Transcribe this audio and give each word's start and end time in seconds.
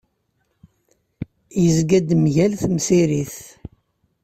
Yezga-d 1.63 2.09
mgal 2.23 2.53
temsirit. 2.61 3.35